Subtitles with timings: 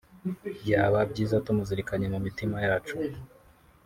[0.61, 2.95] Byaba byiza tumuzirikanye mu mitima yacu